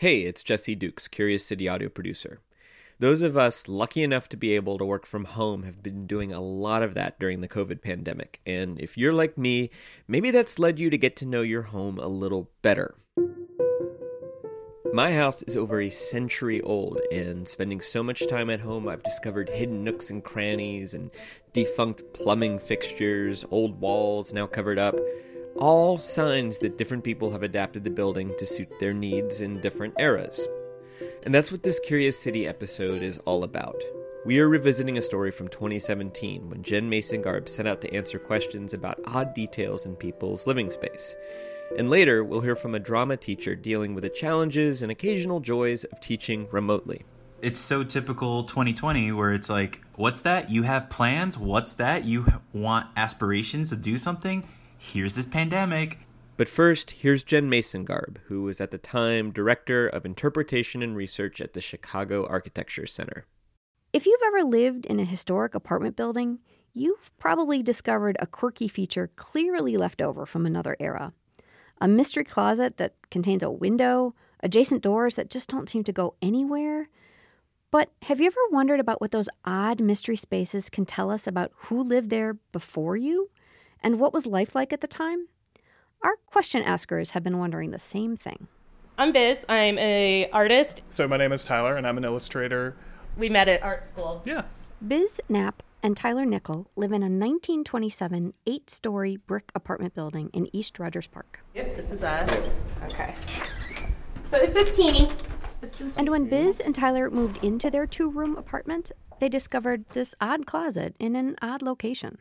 [0.00, 2.38] Hey, it's Jesse Dukes, Curious City audio producer.
[3.00, 6.32] Those of us lucky enough to be able to work from home have been doing
[6.32, 8.40] a lot of that during the COVID pandemic.
[8.46, 9.70] And if you're like me,
[10.06, 12.94] maybe that's led you to get to know your home a little better.
[14.92, 19.02] My house is over a century old, and spending so much time at home, I've
[19.02, 21.10] discovered hidden nooks and crannies and
[21.52, 24.94] defunct plumbing fixtures, old walls now covered up.
[25.58, 29.92] All signs that different people have adapted the building to suit their needs in different
[29.98, 30.46] eras.
[31.24, 33.82] And that's what this Curious City episode is all about.
[34.24, 38.20] We are revisiting a story from 2017 when Jen Mason Garb set out to answer
[38.20, 41.16] questions about odd details in people's living space.
[41.76, 45.82] And later, we'll hear from a drama teacher dealing with the challenges and occasional joys
[45.82, 47.04] of teaching remotely.
[47.42, 50.50] It's so typical 2020 where it's like, what's that?
[50.50, 51.36] You have plans?
[51.36, 52.04] What's that?
[52.04, 54.46] You want aspirations to do something?
[54.78, 55.98] Here's this pandemic.
[56.36, 60.96] But first, here's Jen Mason Garb, who was at the time Director of Interpretation and
[60.96, 63.26] Research at the Chicago Architecture Center.
[63.92, 66.38] If you've ever lived in a historic apartment building,
[66.74, 71.12] you've probably discovered a quirky feature clearly left over from another era.
[71.80, 76.14] A mystery closet that contains a window, adjacent doors that just don't seem to go
[76.22, 76.88] anywhere.
[77.70, 81.52] But have you ever wondered about what those odd mystery spaces can tell us about
[81.54, 83.30] who lived there before you?
[83.82, 85.28] And what was life like at the time?
[86.02, 88.48] Our question askers have been wondering the same thing.
[88.96, 89.44] I'm Biz.
[89.48, 90.82] I'm a artist.
[90.90, 92.76] So my name is Tyler, and I'm an illustrator.
[93.16, 94.22] We met at art school.
[94.24, 94.42] Yeah.
[94.86, 100.78] Biz Knapp and Tyler Nickel live in a 1927 eight-story brick apartment building in East
[100.78, 101.40] Rogers Park.
[101.54, 102.30] Yep, this is us.
[102.84, 103.14] Okay.
[104.30, 105.10] So it's just teeny.
[105.96, 110.94] And when Biz and Tyler moved into their two-room apartment, they discovered this odd closet
[110.98, 112.18] in an odd location.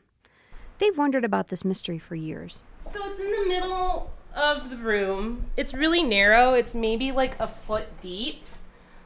[0.80, 2.64] They've wondered about this mystery for years.
[2.92, 5.48] So it's in the middle of the room.
[5.58, 6.54] It's really narrow.
[6.54, 8.44] It's maybe like a foot deep.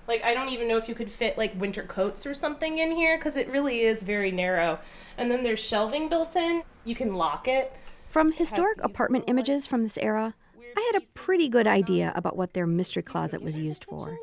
[0.08, 2.91] Like I don't even know if you could fit like winter coats or something in
[2.91, 4.80] here because it really is very narrow.
[5.17, 6.63] And then there's shelving built in.
[6.84, 7.74] You can lock it.
[8.09, 10.35] From historic apartment images from this era,
[10.75, 14.18] I had a pretty good idea about what their mystery closet was used for.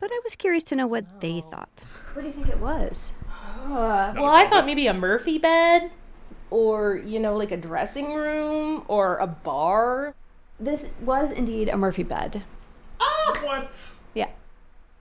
[0.00, 1.82] But I was curious to know what they thought.
[2.12, 3.12] What do you think it was?
[3.64, 5.90] Uh, well, I thought maybe a Murphy bed
[6.50, 10.14] or you know like a dressing room or a bar?
[10.60, 12.42] This was indeed a murphy bed.
[13.00, 13.90] Oh what?
[14.14, 14.30] Yeah.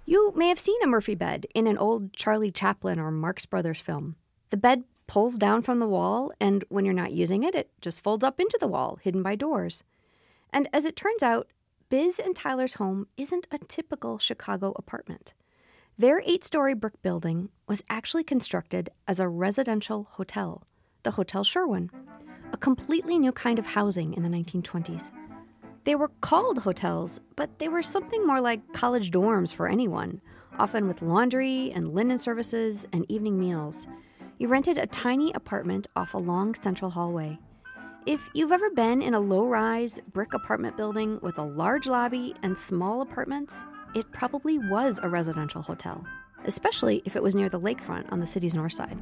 [0.06, 3.81] You may have seen a murphy bed in an old charlie chaplin or marx brothers
[3.81, 4.16] film.
[4.50, 8.02] The bed pulls down from the wall and when you're not using it it just
[8.02, 9.84] folds up into the wall hidden by doors.
[10.52, 11.47] And as it turns out
[11.90, 15.34] biz and tyler's home isn't a typical chicago apartment.
[15.97, 20.63] Their eight story brick building was actually constructed as a residential hotel
[21.03, 21.90] the Hotel Sherwin,
[22.53, 25.12] a completely new kind of housing in the 1920s.
[25.84, 30.19] They were called hotels, but they were something more like college dorms for anyone,
[30.59, 33.88] often with laundry and linen services and evening meals.
[34.38, 37.40] You rented a tiny apartment off a long central hallway.
[38.06, 42.36] If you've ever been in a low rise brick apartment building with a large lobby
[42.44, 43.53] and small apartments,
[43.96, 46.06] it probably was a residential hotel,
[46.46, 48.97] especially if it was near the lakefront on the city's north side.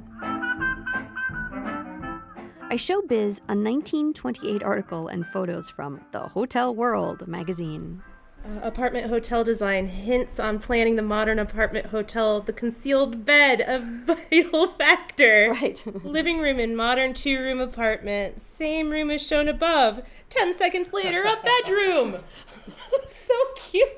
[2.67, 8.01] I show Biz a 1928 article and photos from The Hotel World magazine.
[8.43, 13.79] Uh, apartment hotel design hints on planning the modern apartment hotel, the concealed bed a
[14.31, 15.51] vital factor.
[15.51, 15.83] Right.
[16.03, 20.01] Living room in modern two room apartment, same room as shown above.
[20.29, 22.17] Ten seconds later, a bedroom.
[23.07, 23.89] so cute.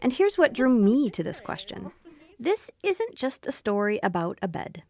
[0.00, 1.90] and here's what drew me to this question
[2.38, 4.82] this isn't just a story about a bed.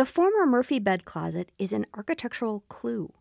[0.00, 3.12] The former Murphy bed closet is an architectural clue.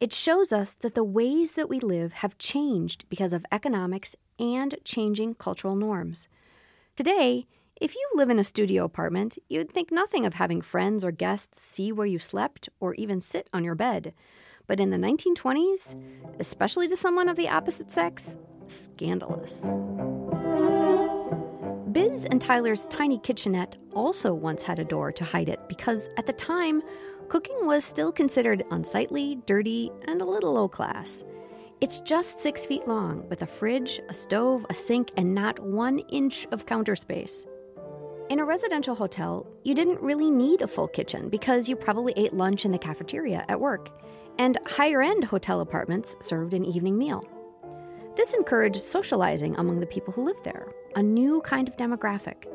[0.00, 4.74] It shows us that the ways that we live have changed because of economics and
[4.82, 6.26] changing cultural norms.
[6.96, 7.46] Today,
[7.80, 11.60] if you live in a studio apartment, you'd think nothing of having friends or guests
[11.60, 14.12] see where you slept or even sit on your bed.
[14.66, 15.94] But in the 1920s,
[16.40, 19.70] especially to someone of the opposite sex, scandalous.
[21.94, 26.26] Biz and Tyler's tiny kitchenette also once had a door to hide it because at
[26.26, 26.82] the time,
[27.28, 31.22] cooking was still considered unsightly, dirty, and a little low class.
[31.80, 36.00] It's just six feet long, with a fridge, a stove, a sink, and not one
[36.10, 37.46] inch of counter space.
[38.28, 42.34] In a residential hotel, you didn't really need a full kitchen because you probably ate
[42.34, 43.88] lunch in the cafeteria at work,
[44.36, 47.24] and higher end hotel apartments served an evening meal.
[48.16, 52.46] This encouraged socializing among the people who lived there, a new kind of demographic.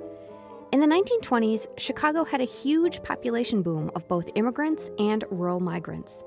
[0.71, 6.23] In the 1920s, Chicago had a huge population boom of both immigrants and rural migrants.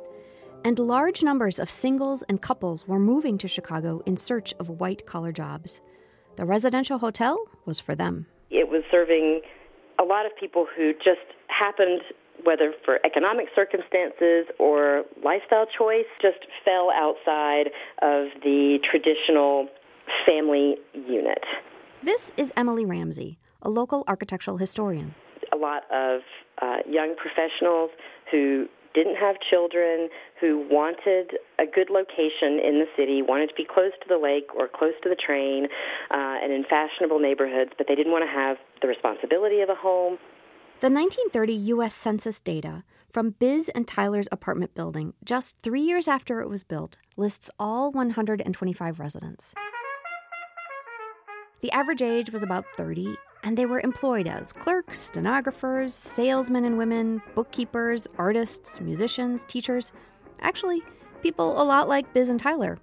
[0.64, 5.06] And large numbers of singles and couples were moving to Chicago in search of white
[5.06, 5.80] collar jobs.
[6.36, 8.26] The residential hotel was for them.
[8.50, 9.40] It was serving
[9.98, 12.02] a lot of people who just happened,
[12.44, 19.68] whether for economic circumstances or lifestyle choice, just fell outside of the traditional
[20.26, 21.44] family unit.
[22.02, 25.14] This is Emily Ramsey, a local architectural historian.
[25.52, 26.22] A lot of
[26.60, 27.90] uh, young professionals
[28.30, 30.08] who didn't have children,
[30.40, 34.48] who wanted a good location in the city, wanted to be close to the lake
[34.54, 35.68] or close to the train,
[36.10, 39.74] uh, and in fashionable neighborhoods, but they didn't want to have the responsibility of a
[39.74, 40.18] home.
[40.82, 41.94] The 1930 U.S.
[41.94, 42.82] Census data
[43.12, 47.92] from Biz and Tyler's apartment building, just three years after it was built, lists all
[47.92, 49.54] 125 residents.
[51.60, 53.14] The average age was about 30,
[53.44, 59.92] and they were employed as clerks, stenographers, salesmen and women, bookkeepers, artists, musicians, teachers.
[60.40, 60.82] Actually,
[61.22, 62.76] people a lot like Biz and Tyler.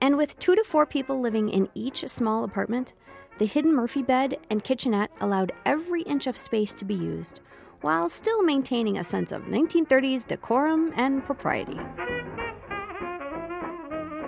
[0.00, 2.94] And with two to four people living in each small apartment,
[3.42, 7.40] the hidden Murphy bed and kitchenette allowed every inch of space to be used,
[7.80, 11.76] while still maintaining a sense of 1930s decorum and propriety.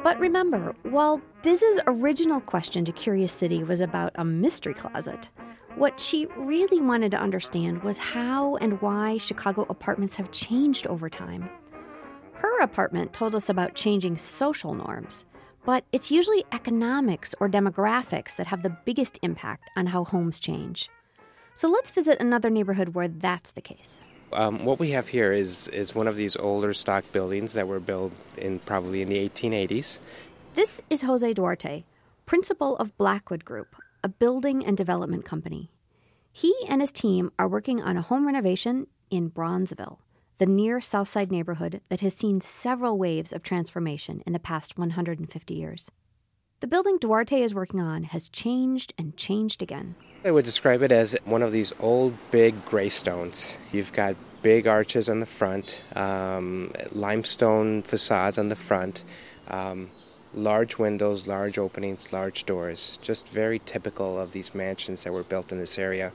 [0.03, 5.29] But remember, while Biz's original question to Curious City was about a mystery closet,
[5.77, 11.09] what she really wanted to understand was how and why Chicago apartments have changed over
[11.09, 11.49] time.
[12.33, 15.25] Her apartment told us about changing social norms,
[15.65, 20.91] but it's usually economics or demographics that have the biggest impact on how homes change.
[21.55, 24.01] So let's visit another neighborhood where that's the case.
[24.33, 27.79] Um, what we have here is is one of these older stock buildings that were
[27.79, 30.01] built in probably in the 1880s.
[30.55, 31.85] This is Jose Duarte,
[32.27, 35.71] principal of Blackwood Group, a building and development company.
[36.33, 39.99] He and his team are working on a home renovation in Bronzeville,
[40.39, 44.77] the near South Side neighborhood that has seen several waves of transformation in the past
[44.77, 45.91] 150 years.
[46.61, 49.95] The building Duarte is working on has changed and changed again.
[50.25, 53.59] I would describe it as one of these old, big gray stones.
[53.71, 59.05] You've got big arches on the front, um, limestone facades on the front,
[59.49, 59.91] um,
[60.33, 62.99] large windows, large openings, large doors.
[63.03, 66.13] Just very typical of these mansions that were built in this area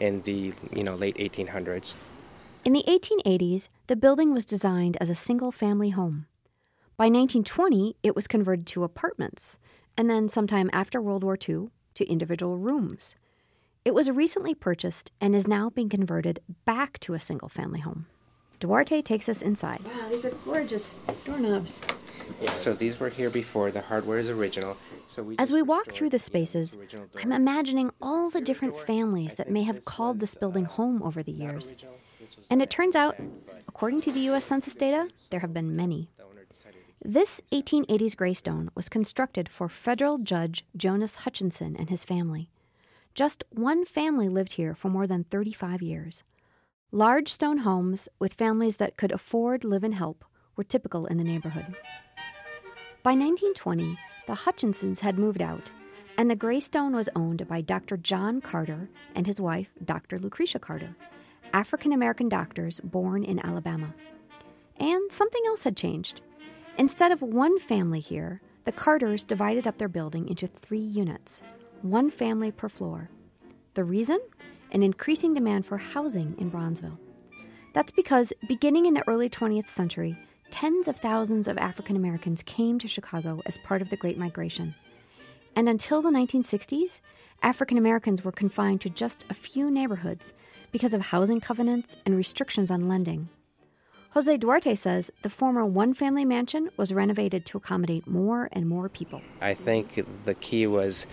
[0.00, 1.96] in the you know late 1800s.
[2.64, 6.26] In the 1880s, the building was designed as a single family home.
[6.96, 9.58] By 1920, it was converted to apartments,
[9.96, 13.16] and then sometime after World War II, to individual rooms.
[13.84, 18.06] It was recently purchased and is now being converted back to a single family home.
[18.60, 19.80] Duarte takes us inside.
[19.84, 21.80] Wow, these are gorgeous doorknobs.
[22.40, 23.72] Yeah, so these were here before.
[23.72, 24.76] The hardware is original.
[25.08, 27.06] So we As we walk through the spaces, original.
[27.20, 31.24] I'm imagining all the different families that may have called this building uh, home over
[31.24, 31.74] the not years.
[32.32, 32.36] Original.
[32.36, 33.16] This was And it turns out,
[33.68, 36.10] according to the US Census data, there have been many.
[36.16, 41.90] the owner decided to This 1880s graystone was constructed for federal judge Jonas Hutchinson and
[41.90, 42.48] his family.
[43.14, 46.22] Just one family lived here for more than 35 years.
[46.90, 50.24] Large stone homes with families that could afford live and help
[50.56, 51.74] were typical in the neighborhood.
[53.02, 55.70] By 1920, the Hutchinsons had moved out,
[56.16, 57.96] and the graystone was owned by Dr.
[57.96, 60.18] John Carter and his wife, Dr.
[60.18, 60.94] Lucretia Carter,
[61.52, 63.94] African American doctors born in Alabama.
[64.76, 66.22] And something else had changed.
[66.78, 71.42] Instead of one family here, the Carters divided up their building into three units,
[71.82, 73.10] one family per floor.
[73.74, 74.20] The reason?
[74.70, 76.98] An increasing demand for housing in Bronzeville.
[77.74, 80.16] That's because, beginning in the early 20th century,
[80.50, 84.74] tens of thousands of African Americans came to Chicago as part of the Great Migration.
[85.54, 87.00] And until the 1960s,
[87.42, 90.32] African Americans were confined to just a few neighborhoods
[90.70, 93.28] because of housing covenants and restrictions on lending.
[94.12, 98.88] Jose Duarte says the former one family mansion was renovated to accommodate more and more
[98.88, 99.22] people.
[99.40, 101.06] I think the key was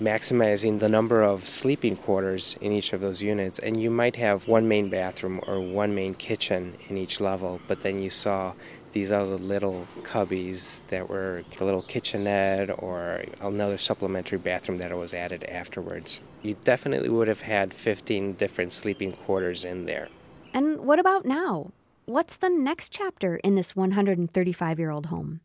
[0.00, 3.58] maximizing the number of sleeping quarters in each of those units.
[3.58, 7.80] And you might have one main bathroom or one main kitchen in each level, but
[7.80, 8.52] then you saw
[8.96, 15.12] these other little cubbies that were a little kitchenette or another supplementary bathroom that was
[15.12, 16.22] added afterwards.
[16.40, 20.08] You definitely would have had 15 different sleeping quarters in there.
[20.54, 21.72] And what about now?
[22.06, 25.40] What's the next chapter in this 135 year old home?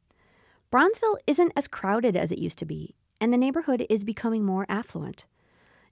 [0.71, 4.65] Bronzeville isn't as crowded as it used to be, and the neighborhood is becoming more
[4.69, 5.25] affluent.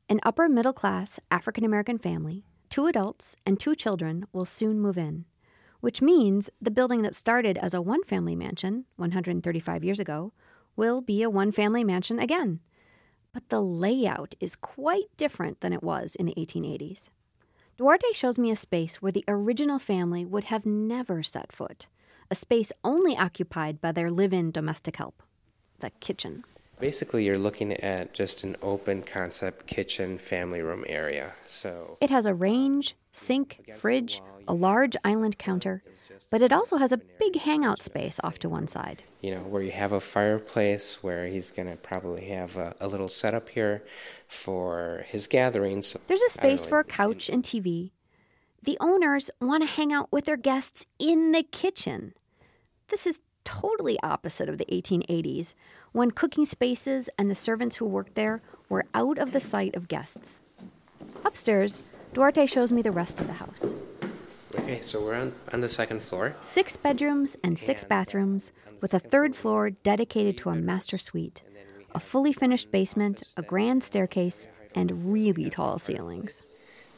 [0.07, 4.97] An upper middle class African American family, two adults and two children, will soon move
[4.97, 5.25] in,
[5.81, 10.33] which means the building that started as a one family mansion 135 years ago
[10.75, 12.59] will be a one family mansion again.
[13.33, 17.09] But the layout is quite different than it was in the 1880s.
[17.77, 21.87] Duarte shows me a space where the original family would have never set foot,
[22.29, 25.23] a space only occupied by their live in domestic help
[25.79, 26.43] the kitchen.
[26.79, 31.33] Basically, you're looking at just an open concept kitchen family room area.
[31.45, 35.83] So It has a range, um, sink, fridge, a large island counter,
[36.31, 39.03] but it also has a big hangout space off to one side.
[39.21, 42.87] you know, where you have a fireplace, where he's going to probably have a, a
[42.87, 43.83] little setup here
[44.27, 45.97] for his gatherings.
[46.07, 47.91] There's a space know, for a couch and TV.
[48.63, 52.13] The owners want to hang out with their guests in the kitchen.
[52.87, 55.55] This is totally opposite of the 1880s,
[55.91, 59.87] when cooking spaces and the servants who worked there were out of the sight of
[59.87, 60.41] guests.
[61.25, 61.79] Upstairs,
[62.13, 63.73] Duarte shows me the rest of the house
[64.55, 66.35] Okay, so we're on, on the second floor.
[66.41, 68.51] six bedrooms and six bathrooms,
[68.81, 71.41] with a third floor dedicated to a master suite,
[71.93, 76.47] a fully finished basement, a grand staircase, and really tall ceilings.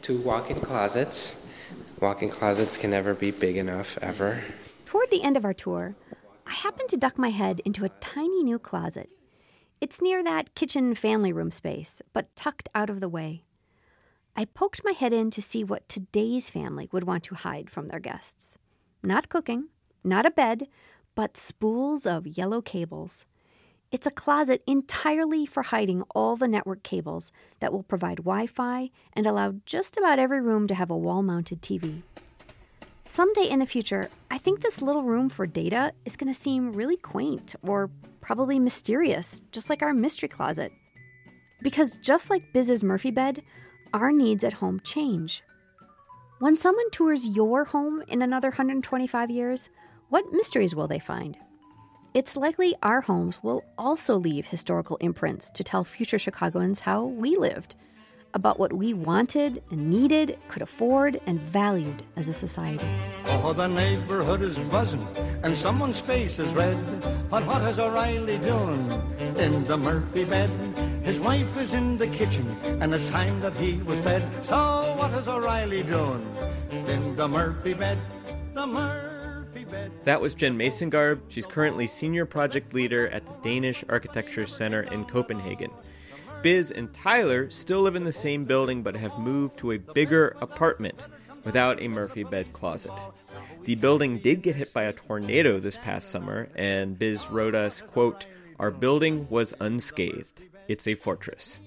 [0.01, 1.50] Two walk in closets.
[2.00, 4.43] Walk in closets can never be big enough, ever.
[4.86, 5.96] Toward the end of our tour,
[6.51, 9.10] I happened to duck my head into a tiny new closet.
[9.79, 13.46] It's near that kitchen family room space, but tucked out of the way.
[14.36, 17.88] I poked my head in to see what today's family would want to hide from
[17.88, 18.58] their guests.
[19.01, 19.70] Not cooking,
[20.03, 20.67] not a bed,
[21.15, 23.25] but spools of yellow cables.
[23.89, 27.31] It's a closet entirely for hiding all the network cables
[27.62, 31.24] that will provide Wi Fi and allow just about every room to have a wall
[31.24, 32.01] mounted TV.
[33.13, 36.72] Someday in the future, I think this little room for data is going to seem
[36.72, 37.89] really quaint or
[38.22, 40.72] probably mysterious, just like our mystery closet.
[41.62, 43.44] Because just like Biz's Murphy bed,
[43.94, 45.44] our needs at home change.
[46.39, 49.70] When someone tours your home in another 125 years,
[50.08, 51.38] what mysteries will they find?
[52.13, 57.36] It's likely our homes will also leave historical imprints to tell future Chicagoans how we
[57.36, 57.75] lived,
[58.34, 62.86] about what we wanted and needed, could afford, and valued as a society.
[63.26, 65.08] Oh, the neighborhood is buzzing
[65.44, 66.78] and someone's face is red.
[67.30, 68.92] But what is O'Reilly doing
[69.38, 70.50] in the Murphy bed?
[71.04, 74.24] His wife is in the kitchen and it's time that he was fed.
[74.46, 76.26] So what is O'Reilly doing
[76.72, 77.98] in the Murphy bed?
[78.54, 79.92] The Murphy bed.
[80.04, 81.22] That was Jen Mason-Garb.
[81.30, 85.72] She's currently senior project leader at the Danish Architecture Center in Copenhagen.
[86.42, 90.36] Biz and Tyler still live in the same building but have moved to a bigger
[90.42, 91.04] apartment
[91.44, 92.92] without a Murphy bed closet.
[93.64, 97.82] The building did get hit by a tornado this past summer, and Biz wrote us,
[97.82, 98.26] quote,
[98.60, 100.42] Our building was unscathed.
[100.68, 101.60] It's a fortress.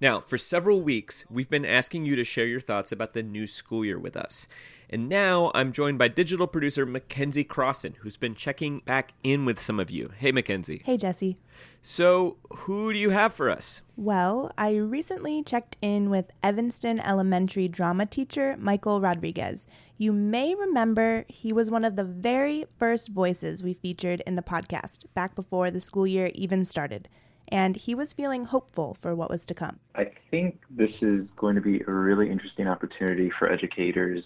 [0.00, 3.46] Now, for several weeks, we've been asking you to share your thoughts about the new
[3.46, 4.46] school year with us.
[4.94, 9.58] And now I'm joined by digital producer Mackenzie Crossan, who's been checking back in with
[9.58, 10.12] some of you.
[10.18, 10.82] Hey, Mackenzie.
[10.84, 11.36] Hey, Jesse.
[11.82, 13.82] So, who do you have for us?
[13.96, 19.66] Well, I recently checked in with Evanston Elementary drama teacher Michael Rodriguez.
[19.98, 24.42] You may remember he was one of the very first voices we featured in the
[24.42, 27.08] podcast back before the school year even started.
[27.48, 29.80] And he was feeling hopeful for what was to come.
[29.96, 34.22] I think this is going to be a really interesting opportunity for educators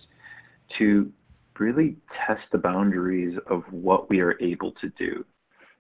[0.77, 1.13] to
[1.59, 1.97] really
[2.27, 5.25] test the boundaries of what we are able to do.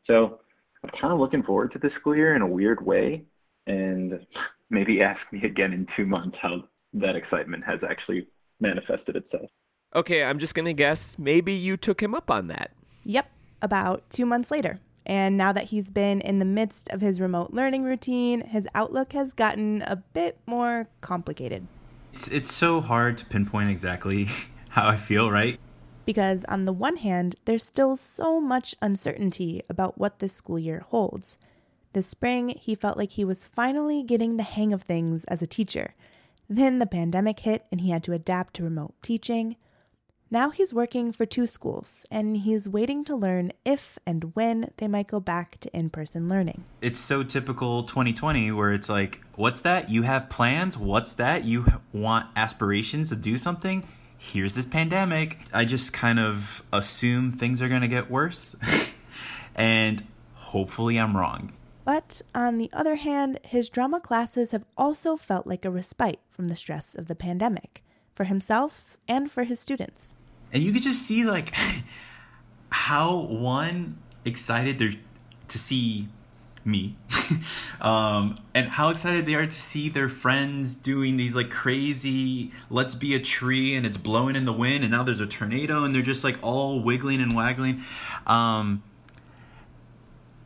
[0.07, 0.40] So
[0.83, 3.25] I'm kind of looking forward to this school year in a weird way,
[3.66, 4.26] and
[4.71, 6.64] maybe ask me again in two months how
[6.95, 8.26] that excitement has actually
[8.61, 9.50] manifested itself.
[9.95, 12.71] Okay, I'm just going to guess maybe you took him up on that.
[13.04, 13.30] Yep,
[13.62, 14.80] about two months later.
[15.07, 19.12] And now that he's been in the midst of his remote learning routine, his outlook
[19.14, 21.66] has gotten a bit more complicated.
[22.12, 24.28] It's it's so hard to pinpoint exactly
[24.82, 25.58] how I feel, right?
[26.04, 30.85] Because on the one hand, there's still so much uncertainty about what this school year
[30.88, 31.37] holds.
[31.92, 35.47] This spring, he felt like he was finally getting the hang of things as a
[35.47, 35.94] teacher.
[36.49, 39.56] Then the pandemic hit and he had to adapt to remote teaching.
[40.30, 44.87] Now he's working for two schools and he's waiting to learn if and when they
[44.87, 46.64] might go back to in person learning.
[46.82, 49.88] It's so typical 2020 where it's like, what's that?
[49.88, 50.76] You have plans?
[50.76, 51.44] What's that?
[51.44, 53.88] You want aspirations to do something?
[54.19, 55.39] Here's this pandemic.
[55.55, 58.57] I just kind of assume things are going to get worse.
[59.55, 61.53] and hopefully I'm wrong.
[61.85, 66.49] But on the other hand, his drama classes have also felt like a respite from
[66.49, 67.83] the stress of the pandemic
[68.15, 70.15] for himself and for his students.
[70.53, 71.55] And you could just see like
[72.71, 74.95] how one excited they're
[75.47, 76.09] to see
[76.69, 76.97] me
[77.81, 82.95] um, and how excited they are to see their friends doing these like crazy let's
[82.95, 85.95] be a tree and it's blowing in the wind and now there's a tornado and
[85.95, 87.83] they're just like all wiggling and waggling
[88.27, 88.83] um,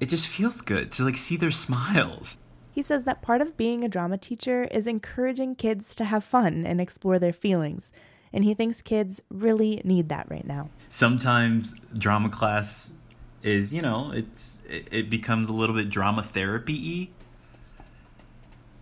[0.00, 2.38] it just feels good to like see their smiles
[2.73, 6.64] He says that part of being a drama teacher is encouraging kids to have fun
[6.67, 7.93] and explore their feelings.
[8.33, 10.71] And he thinks kids really need that right now.
[10.88, 12.93] sometimes drama class
[13.42, 17.11] is you know it's it, it becomes a little bit drama therapy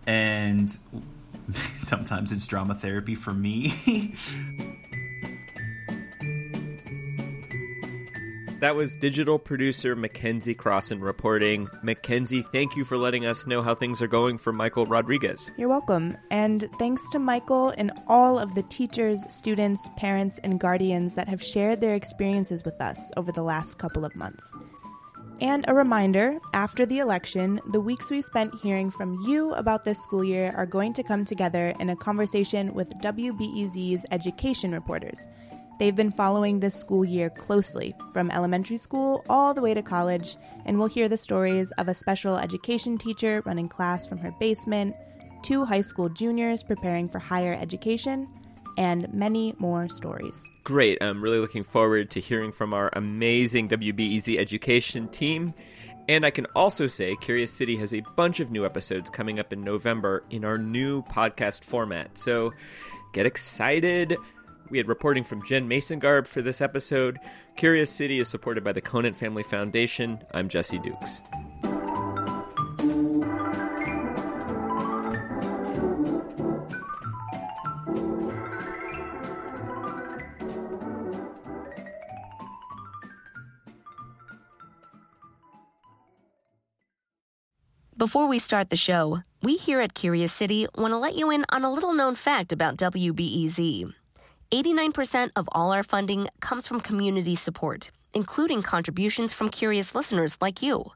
[0.05, 0.77] and
[1.75, 4.15] sometimes it's drama therapy for me
[8.61, 11.67] That was digital producer Mackenzie Crossan reporting.
[11.81, 15.49] Mackenzie, thank you for letting us know how things are going for Michael Rodriguez.
[15.57, 16.15] You're welcome.
[16.29, 21.41] And thanks to Michael and all of the teachers, students, parents, and guardians that have
[21.41, 24.53] shared their experiences with us over the last couple of months.
[25.41, 29.97] And a reminder after the election, the weeks we spent hearing from you about this
[30.03, 35.27] school year are going to come together in a conversation with WBEZ's education reporters.
[35.81, 40.37] They've been following this school year closely, from elementary school all the way to college,
[40.63, 44.95] and we'll hear the stories of a special education teacher running class from her basement,
[45.41, 48.27] two high school juniors preparing for higher education,
[48.77, 50.47] and many more stories.
[50.63, 51.01] Great.
[51.01, 55.51] I'm really looking forward to hearing from our amazing WBEZ education team.
[56.07, 59.51] And I can also say Curious City has a bunch of new episodes coming up
[59.51, 62.19] in November in our new podcast format.
[62.19, 62.53] So
[63.13, 64.15] get excited.
[64.71, 67.19] We had reporting from Jen Mason-Garb for this episode.
[67.57, 70.23] Curious City is supported by the Conant Family Foundation.
[70.33, 71.21] I'm Jesse Dukes.
[87.97, 91.45] Before we start the show, we here at Curious City want to let you in
[91.49, 93.93] on a little known fact about WBEZ.
[94.51, 100.61] 89% of all our funding comes from community support, including contributions from curious listeners like
[100.61, 100.91] you.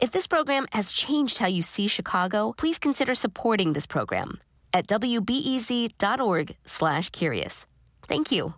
[0.00, 4.40] If this program has changed how you see Chicago, please consider supporting this program
[4.72, 7.66] at wbez.org/curious.
[8.08, 8.54] Thank you.